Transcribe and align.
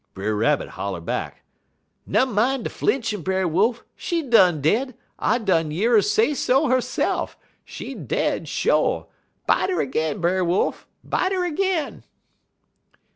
Brer 0.15 0.33
Rabbit 0.35 0.69
holler 0.69 0.99
back: 0.99 1.43
"'Nummine 2.07 2.63
de 2.63 2.71
flinchin', 2.71 3.21
Brer 3.23 3.47
Wolf. 3.47 3.85
She 3.95 4.23
done 4.23 4.59
dead; 4.59 4.97
I 5.19 5.37
done 5.37 5.69
year 5.69 5.95
'er 5.95 6.01
sesso 6.01 6.67
'erse'f. 6.69 7.37
She 7.63 7.93
dead, 7.93 8.47
sho'. 8.47 9.09
Bite 9.45 9.69
er 9.69 9.79
ag'in, 9.79 10.19
Brer 10.19 10.43
Wolf, 10.43 10.87
bite 11.03 11.33
'er 11.33 11.45
ag'in!' 11.45 12.03